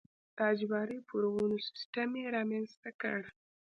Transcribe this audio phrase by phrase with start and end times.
[0.37, 3.19] د اجباري پورونو سیستم یې رامنځته کړ.